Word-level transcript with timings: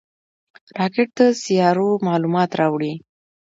راکټ 0.77 1.09
د 1.17 1.19
سیارویو 1.43 2.03
معلومات 2.07 2.49
راوړي 2.59 2.93